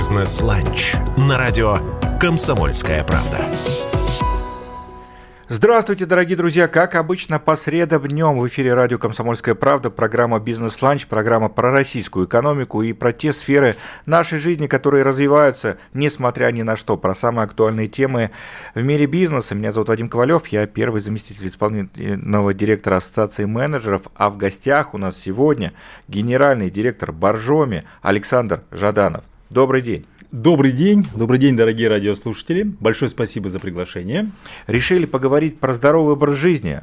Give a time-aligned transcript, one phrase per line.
[0.00, 1.76] Бизнес-ланч на радио
[2.18, 3.44] «Комсомольская правда».
[5.46, 6.68] Здравствуйте, дорогие друзья!
[6.68, 12.24] Как обычно, по средам днем в эфире радио «Комсомольская правда» программа «Бизнес-ланч», программа про российскую
[12.24, 17.44] экономику и про те сферы нашей жизни, которые развиваются, несмотря ни на что, про самые
[17.44, 18.30] актуальные темы
[18.74, 19.54] в мире бизнеса.
[19.54, 24.98] Меня зовут Вадим Ковалев, я первый заместитель исполнительного директора Ассоциации менеджеров, а в гостях у
[24.98, 25.74] нас сегодня
[26.08, 29.24] генеральный директор Боржоми Александр Жаданов.
[29.50, 30.06] Добрый день!
[30.30, 32.62] Добрый день, добрый день, дорогие радиослушатели.
[32.62, 34.30] Большое спасибо за приглашение.
[34.68, 36.82] Решили поговорить про здоровый образ жизни.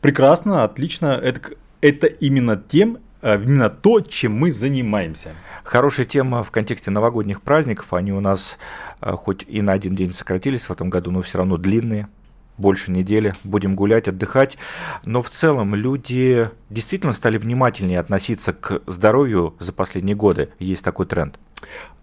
[0.00, 1.08] Прекрасно, отлично.
[1.08, 1.50] Это,
[1.82, 5.34] это именно тем, а, именно то, чем мы занимаемся.
[5.62, 7.92] Хорошая тема в контексте новогодних праздников.
[7.92, 8.56] Они у нас
[9.00, 12.08] а, хоть и на один день сократились в этом году, но все равно длинные
[12.56, 14.56] больше недели, будем гулять, отдыхать.
[15.04, 20.48] Но в целом люди действительно стали внимательнее относиться к здоровью за последние годы.
[20.58, 21.38] Есть такой тренд.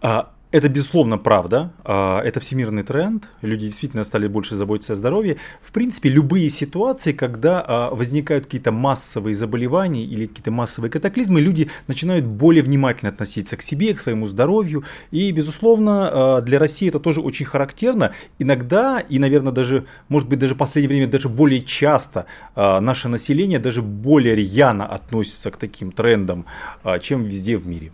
[0.00, 1.72] А, это, безусловно, правда.
[1.82, 3.26] А, это всемирный тренд.
[3.40, 5.38] Люди действительно стали больше заботиться о здоровье.
[5.62, 11.70] В принципе, любые ситуации, когда а, возникают какие-то массовые заболевания или какие-то массовые катаклизмы, люди
[11.86, 14.84] начинают более внимательно относиться к себе, к своему здоровью.
[15.10, 18.12] И, безусловно, для России это тоже очень характерно.
[18.38, 22.26] Иногда, и, наверное, даже, может быть, даже в последнее время даже более часто
[22.56, 26.44] наше население даже более рьяно относится к таким трендам,
[27.00, 27.92] чем везде в мире.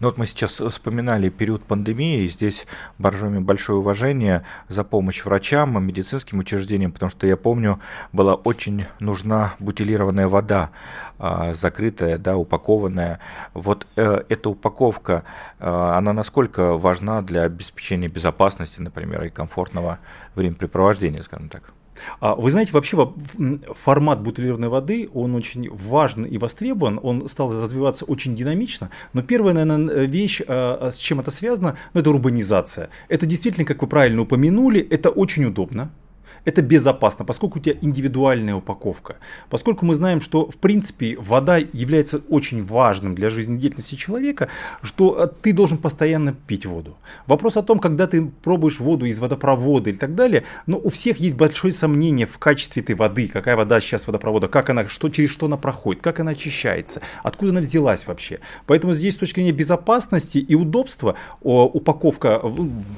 [0.00, 5.84] Ну вот мы сейчас вспоминали период пандемии, и здесь Боржоми большое уважение за помощь врачам,
[5.84, 10.70] медицинским учреждениям, потому что я помню, была очень нужна бутилированная вода,
[11.18, 13.20] а, закрытая, да, упакованная.
[13.52, 15.24] Вот э, эта упаковка,
[15.58, 19.98] э, она насколько важна для обеспечения безопасности, например, и комфортного
[20.34, 21.74] времяпрепровождения, скажем так?
[22.20, 23.12] А вы знаете, вообще
[23.74, 29.54] формат бутылированной воды, он очень важен и востребован, он стал развиваться очень динамично, но первая,
[29.54, 32.90] наверное, вещь, а, а, с чем это связано, ну, это урбанизация.
[33.08, 35.90] Это действительно, как вы правильно упомянули, это очень удобно,
[36.44, 39.16] это безопасно, поскольку у тебя индивидуальная упаковка.
[39.48, 44.48] Поскольку мы знаем, что в принципе вода является очень важным для жизнедеятельности человека,
[44.82, 46.96] что э, ты должен постоянно пить воду.
[47.26, 51.18] Вопрос о том, когда ты пробуешь воду из водопровода и так далее, но у всех
[51.18, 55.30] есть большое сомнение в качестве этой воды, какая вода сейчас водопровода, как она, что, через
[55.30, 58.38] что она проходит, как она очищается, откуда она взялась вообще.
[58.66, 62.40] Поэтому здесь с точки зрения безопасности и удобства упаковка,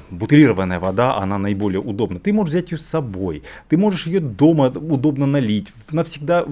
[0.09, 2.19] бутылированная вода, она наиболее удобна.
[2.19, 3.43] Ты можешь взять ее с собой собой.
[3.69, 5.71] Ты можешь ее дома удобно налить.
[5.91, 6.45] Навсегда.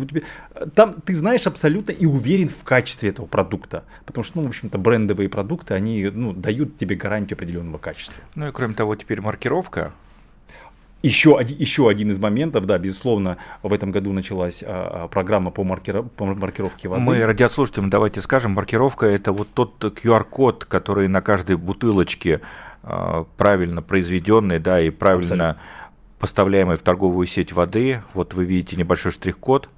[0.76, 3.84] Там ты знаешь абсолютно и уверен в качестве этого продукта.
[4.06, 8.16] Потому что, ну, в общем-то, брендовые продукты, они ну, дают тебе гарантию определенного качества.
[8.36, 9.94] Ну и кроме того, теперь маркировка
[11.04, 15.64] еще, еще один из моментов, да, безусловно, в этом году началась а, а программа по,
[15.64, 17.02] маркер, по маркировке воды.
[17.02, 22.42] Мы радиослушателям давайте скажем, маркировка это вот тот QR-код, который на каждой бутылочке
[22.84, 25.58] а, правильно произведенный, да, и правильно Абсолютно
[26.22, 28.02] поставляемой в торговую сеть воды.
[28.14, 29.70] Вот вы видите небольшой штрих-код.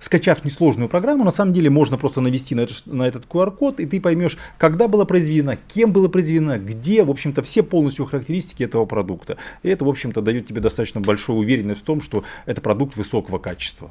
[0.00, 3.86] Скачав несложную программу, на самом деле можно просто навести на, это, на этот QR-код, и
[3.86, 8.84] ты поймешь, когда было произведено, кем было произведено, где, в общем-то, все полностью характеристики этого
[8.84, 9.36] продукта.
[9.62, 13.38] И это, в общем-то, дает тебе достаточно большую уверенность в том, что это продукт высокого
[13.38, 13.90] качества.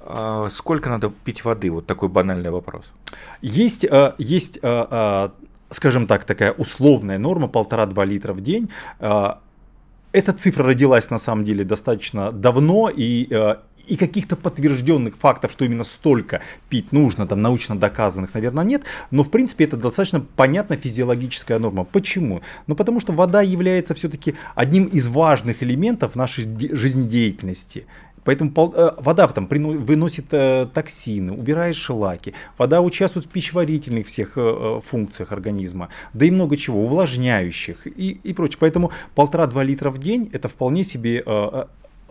[0.00, 1.70] А сколько надо пить воды?
[1.70, 2.92] Вот такой банальный вопрос.
[3.40, 5.32] Есть, а, есть а,
[5.70, 8.68] скажем так, такая условная норма, полтора-два литра в день
[10.12, 13.56] эта цифра родилась на самом деле достаточно давно и э,
[13.86, 19.22] и каких-то подтвержденных фактов, что именно столько пить нужно, там научно доказанных, наверное, нет, но
[19.22, 21.84] в принципе это достаточно понятная физиологическая норма.
[21.84, 22.42] Почему?
[22.66, 27.86] Ну потому что вода является все-таки одним из важных элементов нашей жизнедеятельности.
[28.24, 32.34] Поэтому э, вода там выносит э, токсины, убирает шлаки.
[32.58, 38.32] Вода участвует в пищеварительных всех э, функциях организма, да и много чего, увлажняющих и, и
[38.32, 38.58] прочее.
[38.60, 41.24] Поэтому полтора-два литра в день это вполне себе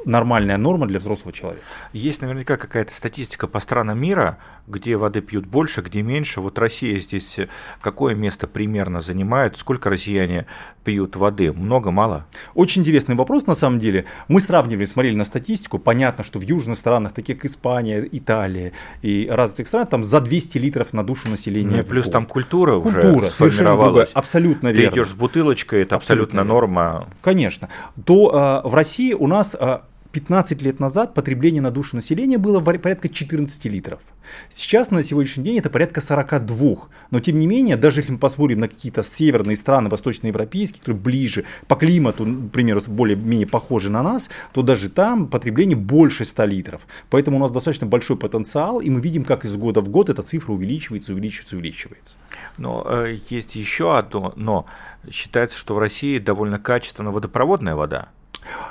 [0.05, 1.63] нормальная норма для взрослого человека.
[1.93, 6.41] Есть наверняка какая-то статистика по странам мира, где воды пьют больше, где меньше.
[6.41, 7.39] Вот Россия здесь
[7.81, 9.57] какое место примерно занимает?
[9.57, 10.45] Сколько россияне
[10.83, 11.51] пьют воды?
[11.51, 12.25] Много, мало?
[12.53, 14.05] Очень интересный вопрос на самом деле.
[14.27, 15.79] Мы сравнивали, смотрели на статистику.
[15.79, 18.71] Понятно, что в южных странах, таких как Испания, Италия
[19.01, 21.77] и развитых стран, там за 200 литров на душу населения.
[21.77, 24.11] Ну, плюс там культура, культура уже сформировалась.
[24.13, 24.95] Абсолютно Ты верно.
[24.95, 27.07] идешь с бутылочкой, это абсолютно, абсолютно норма.
[27.21, 27.69] Конечно.
[28.05, 29.79] То э, в России у нас э,
[30.11, 34.01] 15 лет назад потребление на душу населения было порядка 14 литров.
[34.49, 36.75] Сейчас на сегодняшний день это порядка 42.
[37.11, 41.45] Но тем не менее, даже если мы посмотрим на какие-то северные страны, восточноевропейские, которые ближе
[41.67, 46.87] по климату, например, более-менее похожи на нас, то даже там потребление больше 100 литров.
[47.09, 50.21] Поэтому у нас достаточно большой потенциал, и мы видим, как из года в год эта
[50.21, 52.15] цифра увеличивается, увеличивается, увеличивается.
[52.57, 54.65] Но э, есть еще одно, но
[55.09, 58.09] считается, что в России довольно качественная водопроводная вода.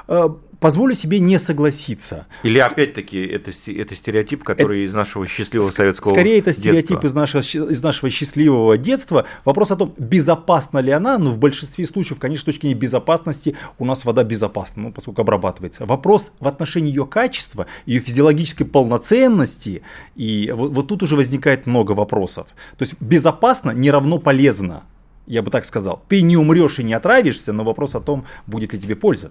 [0.08, 0.28] Э,
[0.60, 2.26] позволю себе не согласиться.
[2.42, 7.14] Или опять-таки это, это стереотип, который это, из нашего счастливого советского Скорее это стереотип из
[7.14, 9.24] нашего, из нашего счастливого детства.
[9.44, 13.56] Вопрос о том, безопасна ли она, ну в большинстве случаев, конечно, с точки зрения безопасности
[13.78, 15.86] у нас вода безопасна, ну, поскольку обрабатывается.
[15.86, 19.82] Вопрос в отношении ее качества, ее физиологической полноценности,
[20.14, 22.48] и вот, вот тут уже возникает много вопросов.
[22.76, 24.84] То есть безопасно не равно полезно.
[25.26, 26.02] Я бы так сказал.
[26.08, 29.30] Ты не умрешь и не отравишься, но вопрос о том, будет ли тебе польза.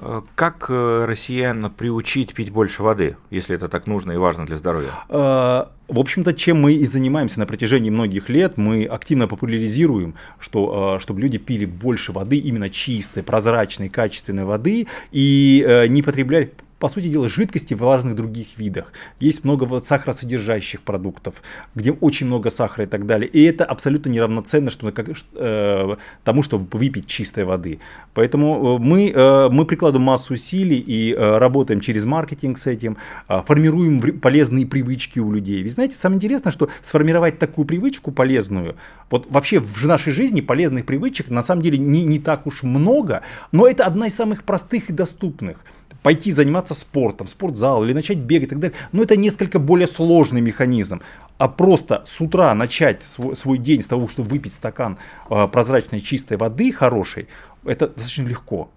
[0.00, 4.56] Э, как э, россиян приучить пить больше воды, если это так нужно и важно для
[4.56, 4.90] здоровья?
[5.08, 10.98] Э, в общем-то, чем мы и занимаемся на протяжении многих лет, мы активно популяризируем, что,
[11.00, 17.08] чтобы люди пили больше воды, именно чистой, прозрачной, качественной воды, и не потребляли по сути
[17.08, 18.92] дела, жидкости в разных других видах.
[19.20, 21.42] Есть много сахаросодержащих продуктов,
[21.74, 23.28] где очень много сахара и так далее.
[23.28, 27.80] И это абсолютно неравноценно что, как, э, тому, чтобы выпить чистой воды.
[28.14, 32.96] Поэтому э, мы, э, мы прикладываем массу усилий и э, работаем через маркетинг с этим,
[33.28, 35.62] э, формируем полезные привычки у людей.
[35.62, 38.76] Ведь знаете, самое интересное, что сформировать такую привычку полезную,
[39.10, 43.22] вот вообще в нашей жизни полезных привычек на самом деле не, не так уж много,
[43.52, 45.58] но это одна из самых простых и доступных
[46.02, 48.76] пойти заниматься спортом, спортзал или начать бегать и так далее.
[48.92, 51.02] Но это несколько более сложный механизм.
[51.38, 54.98] А просто с утра начать свой, свой день с того, что выпить стакан
[55.30, 57.28] э, прозрачной чистой воды хорошей,
[57.64, 58.70] это достаточно легко.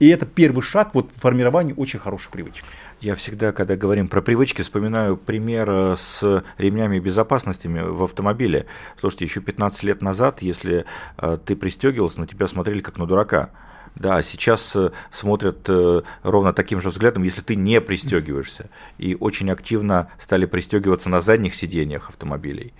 [0.00, 2.64] И это первый шаг вот, в формировании очень хороших привычек.
[3.00, 8.66] Я всегда, когда говорим про привычки, вспоминаю пример э, с ремнями безопасности в автомобиле.
[8.98, 10.84] Слушайте, еще 15 лет назад, если
[11.18, 13.50] э, ты пристегивался, на тебя смотрели как на дурака.
[13.94, 18.68] Да, сейчас э, смотрят э, ровно таким же взглядом, если ты не пристегиваешься.
[18.98, 22.74] И очень активно стали пристегиваться на задних сиденьях автомобилей.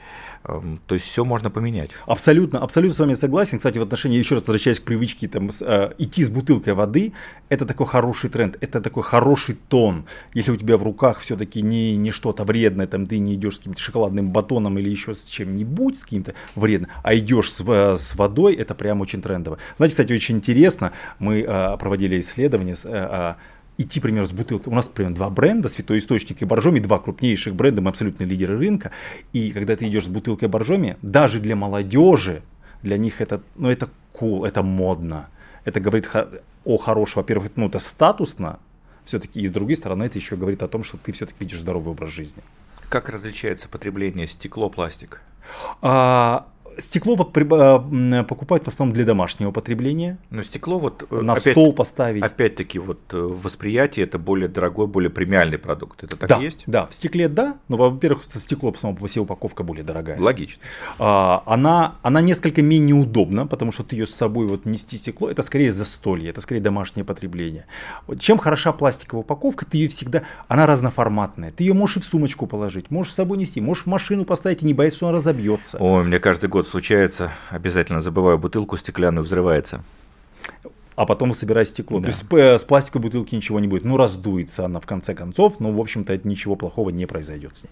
[0.46, 1.90] Эм, то есть все можно поменять.
[2.06, 3.58] Абсолютно, абсолютно с вами согласен.
[3.58, 7.14] Кстати, в отношении, еще раз возвращаясь к привычке там, э, идти с бутылкой воды,
[7.48, 10.04] это такой хороший тренд, это такой хороший тон.
[10.34, 13.58] Если у тебя в руках все-таки не, не что-то вредное, там ты не идешь с
[13.58, 18.14] каким-то шоколадным батоном или еще с чем-нибудь, с каким-то вредным, а идешь с, э, с
[18.14, 19.58] водой, это прям очень трендово.
[19.78, 23.34] Знаете, кстати, очень интересно, мы э, проводили исследование, э,
[23.78, 24.72] идти, например, с бутылкой.
[24.72, 28.58] У нас, например, два бренда, Святой Источник и Боржоми, два крупнейших бренда, мы абсолютно лидеры
[28.58, 28.92] рынка.
[29.32, 32.42] И когда ты идешь с бутылкой Боржоми, даже для молодежи,
[32.82, 35.28] для них это, ну, это cool, это модно.
[35.64, 36.08] Это говорит
[36.64, 38.58] о хорошем, во-первых, ну, это статусно,
[39.04, 41.92] все-таки, и с другой стороны, это еще говорит о том, что ты все-таки видишь здоровый
[41.92, 42.42] образ жизни.
[42.88, 45.20] Как различается потребление стекло-пластик?
[45.82, 46.46] А,
[46.78, 50.18] Стекло вот э, покупают в основном для домашнего потребления.
[50.30, 52.22] Но стекло вот э, на опять, стол поставить.
[52.22, 56.04] Опять-таки вот э, восприятие это более дорогой, более премиальный продукт.
[56.04, 56.64] Это так да, есть?
[56.66, 60.20] Да, в стекле да, но во-первых стекло по самому по себе упаковка более дорогая.
[60.20, 60.62] Логично.
[60.98, 65.30] А, она она несколько менее удобна, потому что ты ее с собой вот нести стекло,
[65.30, 67.66] это скорее застолье, это скорее домашнее потребление.
[68.18, 72.46] Чем хороша пластиковая упаковка, ты ее всегда, она разноформатная, ты ее можешь и в сумочку
[72.46, 75.78] положить, можешь с собой нести, можешь в машину поставить и не боясь, что она разобьется.
[75.78, 79.84] Ой, мне каждый год случается, обязательно забываю бутылку стеклянную, взрывается.
[80.96, 81.98] А потом собирать стекло.
[81.98, 82.10] Да.
[82.10, 83.84] То есть с пластиковой бутылки ничего не будет.
[83.84, 87.70] Ну, раздуется она в конце концов, но, в общем-то, ничего плохого не произойдет с ней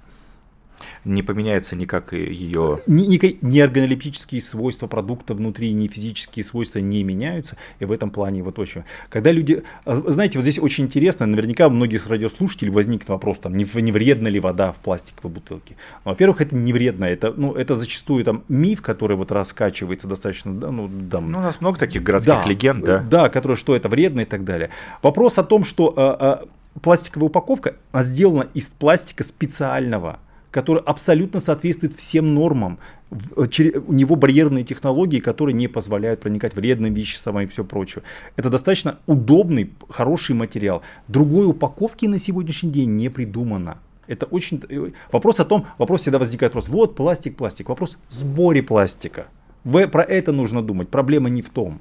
[1.05, 2.79] не поменяется никак ее...
[2.86, 3.05] Ни,
[3.44, 8.58] ни, органолептические свойства продукта внутри, ни физические свойства не меняются, и в этом плане вот
[8.58, 8.84] очень...
[9.08, 9.62] Когда люди...
[9.84, 13.93] А, знаете, вот здесь очень интересно, наверняка у многих радиослушателей возникнет вопрос, там, не, не
[13.93, 15.77] вредна ли вода в пластиковой бутылке.
[16.05, 20.53] Ну, во-первых, это не вредно, это, ну, это зачастую там миф, который вот раскачивается достаточно...
[20.53, 22.98] Ну, там, ну, у нас много таких городских да, легенд, да?
[22.98, 24.70] Да, которые, что это вредно и так далее.
[25.03, 30.19] Вопрос о том, что а, а, пластиковая упаковка сделана из пластика специального,
[30.53, 32.79] который абсолютно соответствует всем нормам.
[33.11, 33.47] Э,
[33.87, 38.05] у него барьерные технологии, которые не позволяют проникать вредным веществам и все прочее.
[38.37, 40.82] Это достаточно удобный, хороший материал.
[41.09, 43.79] Другой упаковки на сегодняшний день не придумано.
[44.06, 44.63] Это очень...
[44.69, 47.69] Э, вопрос о том, вопрос всегда возникает вопрос, вот пластик, пластик.
[47.69, 49.27] Вопрос сборе пластика.
[49.65, 50.89] Вы, про это нужно думать.
[50.89, 51.81] Проблема не в том.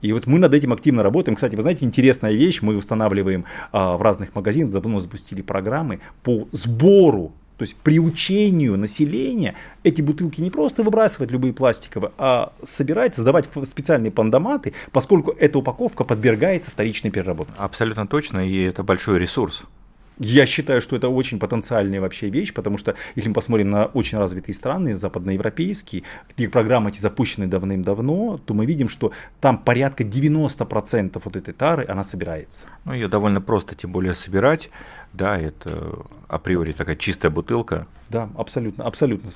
[0.00, 1.36] И вот мы над этим активно работаем.
[1.36, 6.48] Кстати, вы знаете, интересная вещь, мы устанавливаем а, в разных магазинах, давно запустили программы по
[6.52, 13.48] сбору То есть приучению населения эти бутылки не просто выбрасывать любые пластиковые, а собирать, создавать
[13.64, 17.54] специальные пандоматы, поскольку эта упаковка подвергается вторичной переработке.
[17.58, 19.64] Абсолютно точно, и это большой ресурс.
[20.18, 24.18] Я считаю, что это очень потенциальная вообще вещь, потому что если мы посмотрим на очень
[24.18, 31.20] развитые страны, западноевропейские, где программы эти запущены давным-давно, то мы видим, что там порядка 90%
[31.24, 32.66] вот этой тары, она собирается.
[32.84, 34.70] Ну, ее довольно просто, тем более, собирать.
[35.12, 37.86] Да, это априори такая чистая бутылка.
[38.10, 39.30] Да, абсолютно, абсолютно.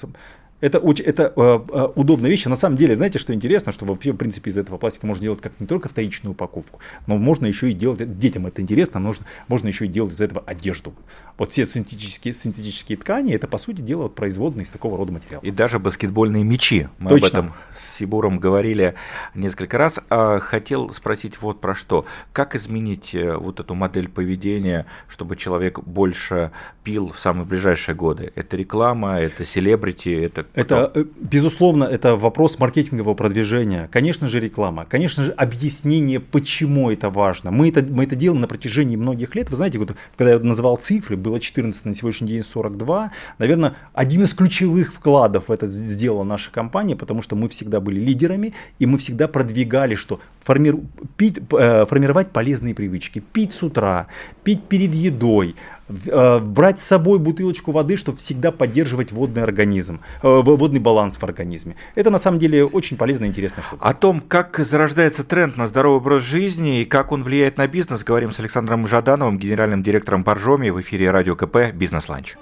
[0.62, 2.46] Это, очень, это э, э, удобная вещь.
[2.46, 5.22] А на самом деле, знаете, что интересно, что вообще, в принципе, из этого пластика можно
[5.24, 6.78] делать как не только вторичную упаковку,
[7.08, 10.42] но можно еще и делать, детям это интересно, можно, можно еще и делать из этого
[10.46, 10.94] одежду.
[11.36, 15.42] Вот все синтетические, синтетические ткани, это, по сути дела, вот производные из такого рода материала.
[15.42, 16.86] И даже баскетбольные мячи.
[16.98, 17.26] Мы Точно.
[17.26, 18.94] об этом с Сибуром говорили
[19.34, 19.98] несколько раз.
[20.10, 22.04] А хотел спросить вот про что.
[22.32, 26.52] Как изменить э, вот эту модель поведения, чтобы человек больше
[26.84, 28.32] пил в самые ближайшие годы?
[28.36, 33.88] Это реклама, это селебрити, это это, э, безусловно, это вопрос маркетингового продвижения.
[33.90, 34.84] Конечно же, реклама.
[34.88, 37.50] Конечно же, объяснение, почему это важно.
[37.50, 39.50] Мы это, мы это делаем на протяжении многих лет.
[39.50, 43.12] Вы знаете, вот, когда я называл цифры, было 14, на сегодняшний день 42.
[43.38, 48.00] Наверное, один из ключевых вкладов в это сделала наша компания, потому что мы всегда были
[48.00, 50.76] лидерами, и мы всегда продвигали, что формир,
[51.16, 53.22] пить, э, формировать полезные привычки.
[53.32, 54.06] Пить с утра,
[54.44, 55.54] пить перед едой,
[55.88, 61.22] э, брать с собой бутылочку воды, чтобы всегда поддерживать водный организм, э, водный баланс в
[61.24, 61.76] организме.
[61.94, 63.84] Это на самом деле очень полезная и интересная штука.
[63.84, 68.04] О том, как зарождается тренд на здоровый образ жизни и как он влияет на бизнес,
[68.04, 72.36] говорим с Александром Жадановым, генеральным директором Боржоми в эфире Радио КП «Бизнес-ланч».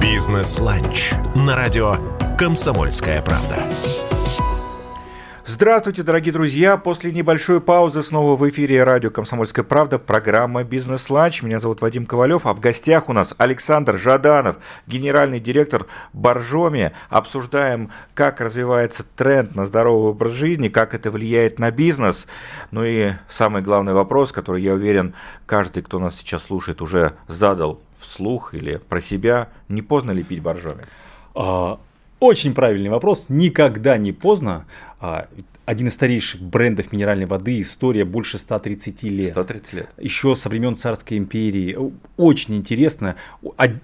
[0.00, 1.96] «Бизнес-ланч» на радио
[2.36, 3.62] «Комсомольская правда».
[5.60, 6.76] Здравствуйте, дорогие друзья!
[6.76, 11.42] После небольшой паузы снова в эфире радио «Комсомольская правда» программа «Бизнес-ланч».
[11.42, 16.92] Меня зовут Вадим Ковалев, а в гостях у нас Александр Жаданов, генеральный директор Боржоми.
[17.10, 22.28] Обсуждаем, как развивается тренд на здоровый образ жизни, как это влияет на бизнес.
[22.70, 27.82] Ну и самый главный вопрос, который, я уверен, каждый, кто нас сейчас слушает, уже задал
[27.98, 29.48] вслух или про себя.
[29.68, 30.84] Не поздно ли пить Боржоми?
[31.34, 31.80] А,
[32.20, 33.26] очень правильный вопрос.
[33.28, 34.66] Никогда не поздно.
[35.00, 35.28] А,
[35.68, 39.32] один из старейших брендов минеральной воды, история больше 130 лет.
[39.32, 39.90] 130 лет.
[39.98, 41.76] Еще со времен Царской империи.
[42.16, 43.16] Очень интересно.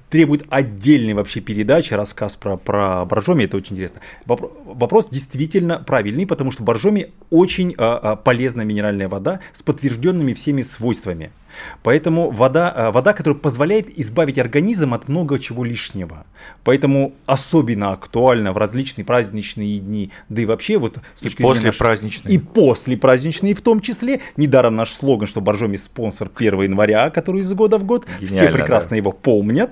[0.09, 4.01] Требует отдельной вообще передачи, рассказ про, про Боржоми, это очень интересно.
[4.25, 10.63] Вопрос действительно правильный, потому что Боржоми очень а, а, полезная минеральная вода с подтвержденными всеми
[10.63, 11.33] свойствами.
[11.83, 16.27] Поэтому вода, а, вода, которая позволяет избавить организм от много чего лишнего.
[16.65, 21.73] Поэтому особенно актуально в различные праздничные дни, да и вообще вот с точки и после
[21.73, 22.35] праздничные.
[22.35, 24.21] И после праздничные в том числе.
[24.37, 28.07] Недаром наш слоган, что Боржоми спонсор 1 января, который из года в год.
[28.21, 28.97] Гениально, Все прекрасно да.
[28.97, 29.71] его помнят.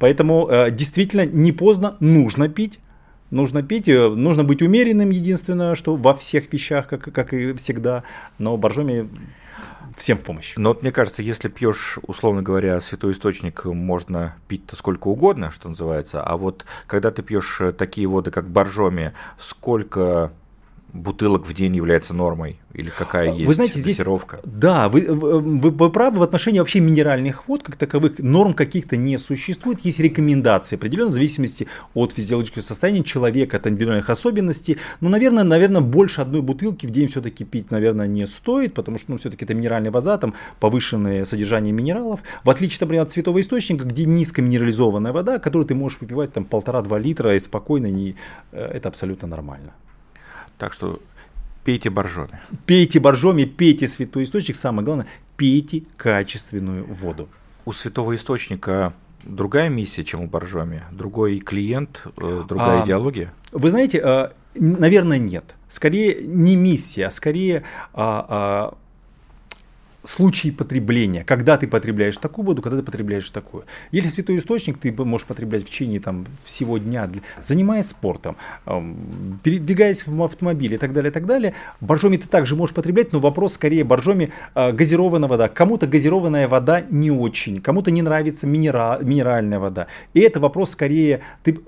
[0.00, 2.78] Поэтому э, действительно не поздно, нужно пить
[3.32, 8.04] нужно пить, э, нужно быть умеренным, единственное, что во всех вещах, как, как и всегда,
[8.38, 9.08] но боржоми
[9.96, 10.54] всем в помощь.
[10.56, 15.68] Но вот мне кажется, если пьешь, условно говоря, святой источник, можно пить-то сколько угодно, что
[15.68, 20.32] называется, а вот когда ты пьешь такие воды, как боржоми, сколько
[20.92, 22.58] бутылок в день является нормой?
[22.74, 23.98] Или какая есть вы знаете, здесь,
[24.44, 29.18] Да, вы, вы, вы правы в отношении вообще минеральных вод, как таковых норм каких-то не
[29.18, 29.84] существует.
[29.84, 34.78] Есть рекомендации определенно в зависимости от физиологического состояния человека, от индивидуальных особенностей.
[35.00, 39.10] Но, наверное, наверное, больше одной бутылки в день все-таки пить, наверное, не стоит, потому что,
[39.12, 42.22] ну, все-таки это минеральная вода, там повышенное содержание минералов.
[42.44, 46.98] В отличие, например, от святого источника, где низкоминерализованная вода, которую ты можешь выпивать там полтора-два
[46.98, 48.16] литра и спокойно, не,
[48.52, 49.72] э, это абсолютно нормально.
[50.62, 51.00] Так что
[51.64, 52.38] пейте боржоми.
[52.66, 54.54] Пейте боржоми, пейте святой источник.
[54.54, 57.28] Самое главное, пейте качественную воду.
[57.64, 58.92] У святого источника
[59.24, 60.84] другая миссия, чем у боржоми?
[60.92, 63.34] Другой клиент, э, другая а, идеология?
[63.50, 65.56] Вы знаете, э, наверное, нет.
[65.68, 68.78] Скорее не миссия, а скорее а, а,
[70.04, 73.64] случаи потребления, когда ты потребляешь такую воду, когда ты потребляешь такую.
[73.90, 77.08] Если святой источник ты можешь потреблять в течение там, всего дня,
[77.42, 78.36] занимаясь спортом,
[79.42, 83.20] передвигаясь в автомобиле и так далее, и так далее, боржоми ты также можешь потреблять, но
[83.20, 85.48] вопрос скорее боржоми а, газированная вода.
[85.48, 89.86] Кому-то газированная вода не очень, кому-то не нравится минера, минеральная вода.
[90.14, 91.58] И это вопрос скорее, ты,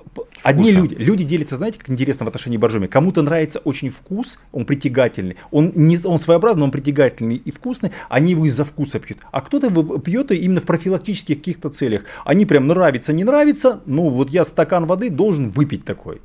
[0.42, 4.64] одни люди, люди делятся, знаете, как интересно в отношении боржоми, кому-то нравится очень вкус, он
[4.64, 9.18] притягательный, он, не, он своеобразный, он притягательный и вкусный, а они его из-за вкуса пьют.
[9.30, 12.04] А кто-то пьет именно в профилактических каких-то целях.
[12.24, 16.22] Они прям нравится, не нравится, ну вот я стакан воды должен выпить такой.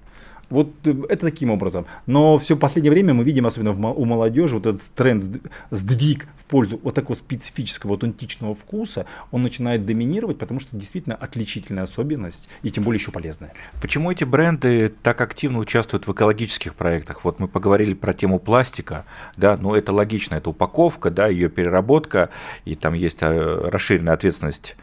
[0.49, 1.85] Вот э, это таким образом.
[2.05, 5.23] Но все последнее время мы видим, особенно у молодежи, вот этот тренд,
[5.71, 11.83] сдвиг в пользу вот такого специфического, аутентичного вкуса, он начинает доминировать, потому что действительно отличительная
[11.83, 13.53] особенность и тем более еще полезная.
[13.81, 17.23] Почему эти бренды так активно участвуют в экологических проектах?
[17.23, 19.05] Вот мы поговорили про тему пластика,
[19.37, 22.29] да, но это логично, это упаковка, да, ее переработка,
[22.65, 24.75] и там есть э, расширенная ответственность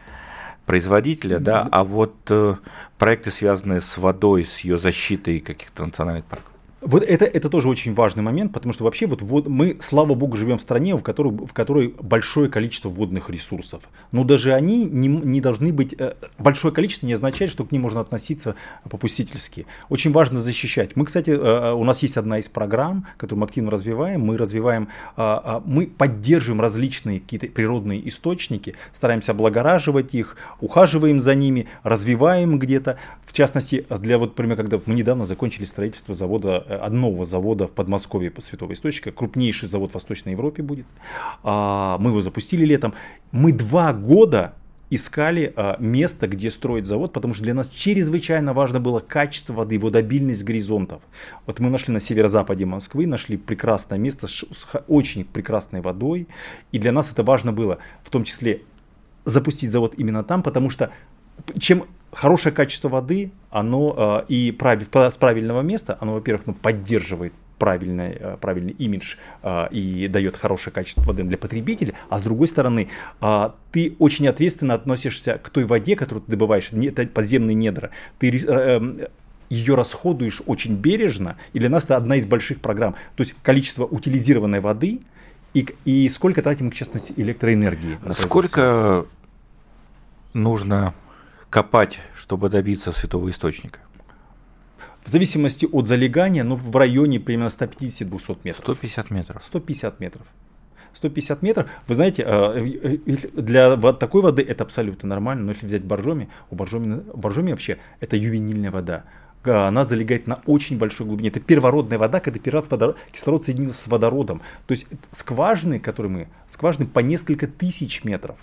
[0.67, 2.55] производителя, да, а вот э,
[2.99, 6.51] проекты, связанные с водой, с ее защитой каких-то национальных парков.
[6.81, 10.37] Вот это, это тоже очень важный момент, потому что вообще вот, вот мы, слава богу,
[10.37, 13.81] живем в стране, в которой, в которой большое количество водных ресурсов.
[14.11, 15.95] Но даже они не, не должны быть...
[15.97, 18.55] Э, большое количество не означает, что к ним можно относиться
[18.87, 19.65] попустительски.
[19.89, 20.95] Очень важно защищать.
[20.95, 24.21] Мы, кстати, э, э, у нас есть одна из программ, которую мы активно развиваем.
[24.21, 32.59] Мы развиваем, мы поддерживаем различные какие-то природные источники, стараемся облагораживать их, ухаживаем за ними, развиваем
[32.59, 32.99] где-то.
[33.25, 38.31] В частности, для вот, например, когда мы недавно закончили строительство завода нового завода в Подмосковье
[38.31, 39.11] по Святого Источника.
[39.11, 40.85] Крупнейший завод в Восточной Европе будет.
[41.43, 42.93] А, мы его запустили летом.
[43.31, 44.53] Мы два года
[44.89, 49.79] искали а, место, где строить завод, потому что для нас чрезвычайно важно было качество воды,
[49.79, 51.01] водобильность горизонтов.
[51.45, 54.45] Вот мы нашли на северо-западе Москвы, нашли прекрасное место с
[54.87, 56.27] очень прекрасной водой,
[56.71, 58.61] и для нас это важно было, в том числе
[59.25, 60.91] запустить завод именно там, потому что
[61.59, 68.17] чем хорошее качество воды, оно э, и с правильного места, оно, во-первых, ну, поддерживает правильный,
[68.19, 72.89] э, правильный имидж э, и дает хорошее качество воды для потребителя, а с другой стороны,
[73.71, 77.91] ты очень ответственно относишься к той воде, которую ты добываешь, это подземные недра.
[78.19, 79.01] Ты эм,
[79.49, 82.95] ее расходуешь очень бережно, и для нас это одна из больших программ.
[83.15, 85.01] То есть количество утилизированной воды
[85.53, 87.97] и, и сколько тратим, в частности, электроэнергии.
[88.13, 89.05] Сколько
[90.33, 90.93] нужно
[91.49, 93.79] копать, чтобы добиться святого источника?
[95.03, 98.65] В зависимости от залегания, но в районе примерно 150-200 метров.
[98.65, 99.43] 150 метров.
[99.43, 100.27] 150 метров.
[100.97, 102.97] 150 метров, вы знаете, э,
[103.35, 108.17] для такой воды это абсолютно нормально, но если взять боржоми, у боржоми, боржоми вообще это
[108.17, 109.03] ювенильная вода.
[109.43, 111.29] Она залегает на очень большой глубине.
[111.29, 114.41] Это первородная вода, когда первый раз водород, кислород соединился с водородом.
[114.65, 118.35] То есть скважины, которые мы, скважины по несколько тысяч метров.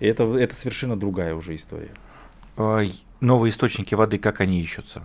[0.00, 1.90] Это, это совершенно другая уже история.
[2.56, 2.82] А,
[3.20, 5.02] новые источники воды, как они ищутся?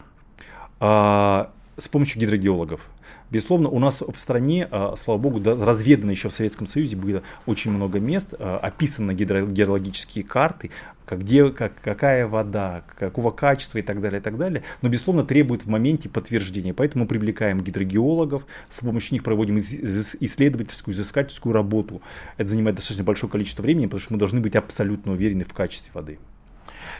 [0.80, 2.82] А, с помощью гидрогеологов.
[3.32, 7.24] Безусловно, у нас в стране, а, слава богу, да, разведано еще в Советском Союзе было
[7.46, 10.72] очень много мест, а, описаны гидрологические карты,
[11.10, 14.64] где, как, какая вода, какого качества и так далее, и так далее.
[14.82, 16.74] Но, безусловно, требует в моменте подтверждения.
[16.74, 22.02] Поэтому мы привлекаем гидрогеологов, с помощью них проводим исследовательскую, изыскательскую работу.
[22.38, 25.92] Это занимает достаточно большое количество времени, потому что мы должны быть абсолютно уверены в качестве
[25.94, 26.20] воды.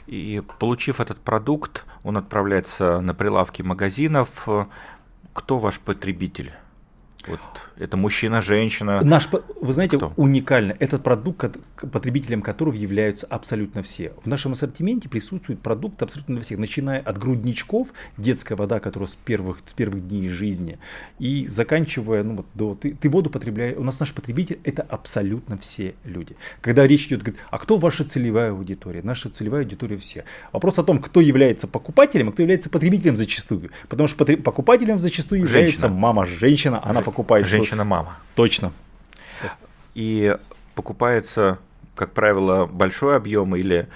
[0.08, 4.48] И получив этот продукт, он отправляется на прилавки магазинов
[5.36, 6.54] кто ваш потребитель?
[7.28, 7.40] Вот
[7.78, 9.02] это мужчина, женщина.
[9.04, 9.30] Наш,
[9.62, 10.14] вы знаете, Кто?
[10.16, 10.76] уникально.
[10.80, 11.58] Этот продукт,
[11.92, 14.14] потребителем которого являются абсолютно все.
[14.24, 19.16] В нашем ассортименте присутствует продукт абсолютно для всех, начиная от грудничков, детская вода, которая с
[19.16, 20.80] первых, с первых дней жизни,
[21.20, 25.58] и заканчивая, ну вот до, ты, ты воду потребляешь, у нас наш потребитель это абсолютно
[25.58, 26.36] все люди.
[26.62, 29.02] Когда речь идет, говорит, а кто ваша целевая аудитория?
[29.04, 30.24] Наша целевая аудитория все.
[30.54, 33.72] Вопрос о том, кто является покупателем, а кто является потребителем зачастую.
[33.90, 36.00] Потому что покупателем зачастую является женщина.
[36.00, 37.15] мама, женщина, она покупает.
[37.24, 38.18] Женщина женщина-мама.
[38.36, 38.72] Точно.
[39.94, 40.36] И
[40.76, 41.60] покупается,
[41.96, 43.88] как правило, большой объем или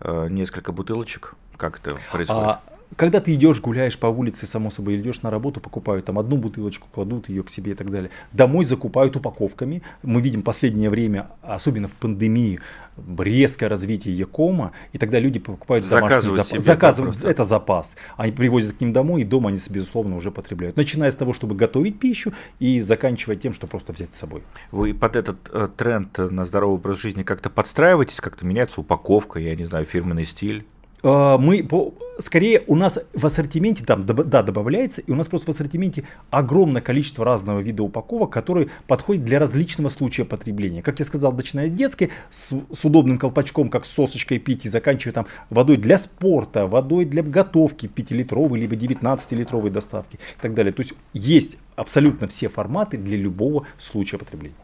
[0.00, 1.34] э, несколько бутылочек?
[1.56, 2.42] Как это происходит?
[2.42, 2.62] А,
[2.96, 6.88] когда ты идешь, гуляешь по улице, само собой, идешь на работу, покупают там одну бутылочку,
[6.90, 8.10] кладут ее к себе и так далее.
[8.32, 9.82] Домой закупают упаковками.
[10.02, 12.60] Мы видим последнее время, особенно в пандемии,
[13.18, 16.64] резкое развитие Якома, и тогда люди покупают домашний запас.
[16.64, 17.96] Заказывают, да, это запас.
[18.16, 20.76] Они привозят к ним домой, и дома они, безусловно, уже потребляют.
[20.76, 24.42] Начиная с того, чтобы готовить пищу, и заканчивая тем, что просто взять с собой.
[24.72, 29.54] Вы под этот э, тренд на здоровый образ жизни как-то подстраиваетесь, как-то меняется упаковка, я
[29.54, 30.66] не знаю, фирменный стиль?
[31.02, 35.52] А, мы по, скорее у нас в ассортименте там да добавляется и у нас просто
[35.52, 40.82] в ассортименте огромное количество разного вида упаковок, которые подходят для различного случая потребления.
[40.82, 44.68] Как я сказал, начиная от детской с, с удобным колпачком, как с сосочкой пить и
[44.68, 50.72] заканчивая там водой для спорта, водой для готовки 5-литровой либо 19-литровой доставки и так далее.
[50.72, 54.56] То есть есть абсолютно все форматы для любого случая потребления.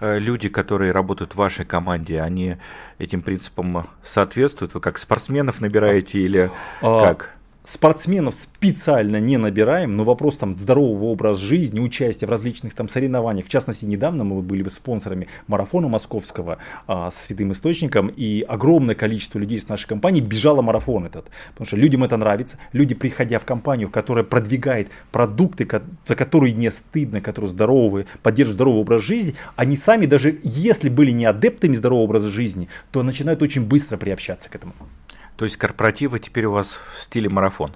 [0.00, 2.56] Э, люди, которые работают в вашей команде, они
[2.98, 4.74] этим принципам соответствуют?
[4.74, 7.34] Вы как спортсменов набираете или а, как?
[7.66, 13.46] Спортсменов специально не набираем, но вопрос там здорового образа жизни, участия в различных там соревнованиях.
[13.46, 19.38] В частности, недавно мы были спонсорами марафона московского а, с святым источником, и огромное количество
[19.38, 21.30] людей с нашей компании бежало марафон этот.
[21.52, 22.58] Потому что людям это нравится.
[22.72, 25.66] Люди, приходя в компанию, которая продвигает продукты,
[26.04, 31.12] за которые не стыдно, которые здоровые, поддерживают здоровый образ жизни, они сами, даже если были
[31.12, 34.74] не адептами здорового образа жизни, то начинают очень быстро приобщаться к этому.
[35.36, 37.72] То есть корпоративы теперь у вас в стиле марафон?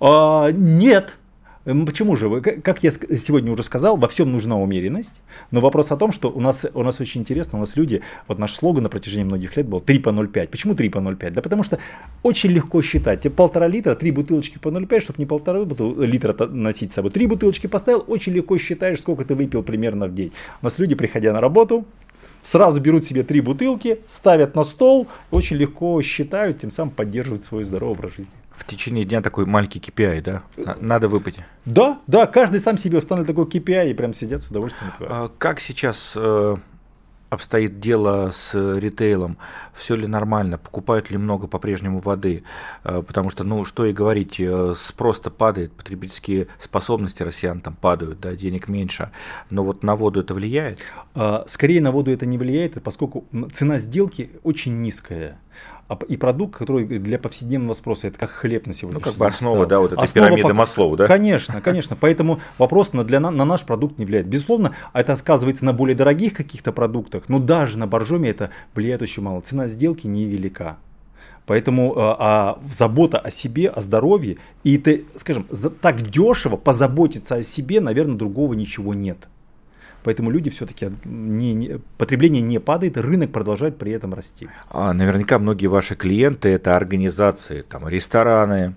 [0.00, 1.16] А, нет.
[1.64, 2.40] Почему же?
[2.40, 5.20] Как я сегодня уже сказал, во всем нужна умеренность.
[5.50, 8.38] Но вопрос о том, что у нас, у нас очень интересно, у нас люди, вот
[8.38, 10.48] наш слоган на протяжении многих лет был 3 по 0,5.
[10.48, 11.30] Почему 3 по 0,5?
[11.30, 11.78] Да потому что
[12.22, 13.20] очень легко считать.
[13.20, 17.10] Тебе полтора литра, три бутылочки по 0,5, чтобы не полтора литра носить с собой.
[17.10, 20.32] Три бутылочки поставил, очень легко считаешь, сколько ты выпил примерно в день.
[20.62, 21.84] У нас люди, приходя на работу,
[22.42, 27.64] сразу берут себе три бутылки, ставят на стол, очень легко считают, тем самым поддерживают свой
[27.64, 28.34] здоровый образ жизни.
[28.52, 30.42] В течение дня такой маленький KPI, да?
[30.80, 31.38] Надо выпить.
[31.64, 34.92] Да, да, каждый сам себе установит такой KPI и прям сидят с удовольствием.
[35.00, 36.56] А как сейчас э,
[37.30, 39.38] обстоит дело с ритейлом,
[39.72, 42.42] все ли нормально, покупают ли много по-прежнему воды,
[42.84, 48.20] э, потому что, ну, что и говорить, э, спрос-то падает, потребительские способности россиян там падают,
[48.20, 49.10] да, денег меньше,
[49.48, 50.80] но вот на воду это влияет?
[51.14, 55.38] А, скорее на воду это не влияет, поскольку цена сделки очень низкая
[56.08, 59.00] и продукт, который для повседневного спроса, это как хлеб на сегодня.
[59.00, 59.66] Ну, как бы основа, стал.
[59.66, 60.54] да, вот этой основа пирамиды по...
[60.54, 61.06] Маслоу, да?
[61.06, 61.96] Конечно, конечно.
[61.96, 64.26] Поэтому вопрос на, для, на наш продукт не влияет.
[64.26, 69.22] Безусловно, это сказывается на более дорогих каких-то продуктах, но даже на боржоме это влияет очень
[69.22, 69.40] мало.
[69.40, 70.76] Цена сделки невелика.
[71.46, 75.48] Поэтому а, а, забота о себе, о здоровье, и ты, скажем,
[75.80, 79.26] так дешево позаботиться о себе, наверное, другого ничего нет.
[80.02, 84.48] Поэтому люди все-таки не, не, потребление не падает, рынок продолжает при этом расти.
[84.70, 88.74] А, наверняка многие ваши клиенты это организации, там рестораны,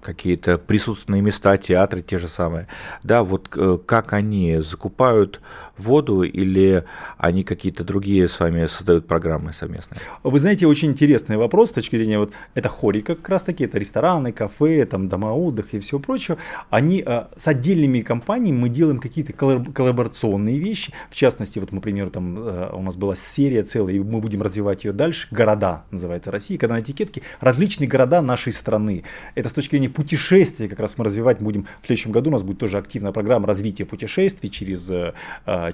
[0.00, 2.66] какие-то присутственные места, театры те же самые.
[3.02, 5.40] Да, вот э, как они закупают
[5.76, 6.84] воду или
[7.18, 10.00] они какие-то другие с вами создают программы совместные?
[10.22, 13.78] Вы знаете, очень интересный вопрос с точки зрения, вот это хорика как раз таки, это
[13.78, 16.38] рестораны, кафе, там дома отдыха и всего прочего.
[16.70, 20.92] Они э, с отдельными компаниями мы делаем какие-то коллаборационные вещи.
[21.10, 24.84] В частности, вот, например, там э, у нас была серия целая, и мы будем развивать
[24.84, 25.28] ее дальше.
[25.30, 29.04] Города называется Россия, когда на этикетке различные города нашей страны.
[29.34, 31.66] Это с точки зрения путешествия как раз мы развивать будем.
[31.82, 35.12] В следующем году у нас будет тоже активная программа развития путешествий через э,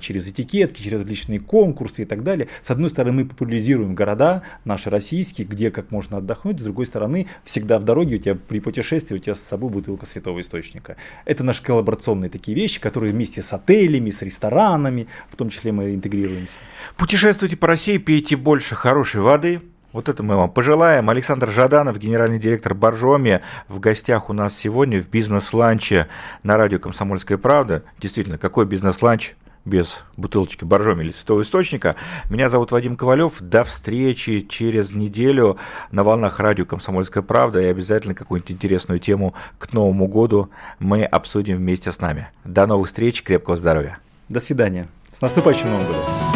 [0.00, 2.48] через этикетки, через различные конкурсы и так далее.
[2.62, 7.26] С одной стороны, мы популяризируем города наши российские, где как можно отдохнуть, с другой стороны,
[7.44, 10.96] всегда в дороге у тебя при путешествии у тебя с собой бутылка святого источника.
[11.24, 15.94] Это наши коллаборационные такие вещи, которые вместе с отелями, с ресторанами, в том числе мы
[15.94, 16.56] интегрируемся.
[16.96, 19.60] Путешествуйте по России, пейте больше хорошей воды,
[19.96, 21.08] вот это мы вам пожелаем.
[21.08, 26.08] Александр Жаданов, генеральный директор Боржоми, в гостях у нас сегодня в бизнес-ланче
[26.42, 27.82] на радио «Комсомольская правда».
[27.98, 29.32] Действительно, какой бизнес-ланч
[29.64, 31.96] без бутылочки боржоми или святого источника.
[32.30, 33.40] Меня зовут Вадим Ковалев.
[33.40, 35.56] До встречи через неделю
[35.90, 41.56] на волнах радио «Комсомольская правда» и обязательно какую-нибудь интересную тему к Новому году мы обсудим
[41.56, 42.28] вместе с нами.
[42.44, 43.98] До новых встреч, крепкого здоровья.
[44.28, 44.88] До свидания.
[45.10, 46.35] С наступающим Новым годом.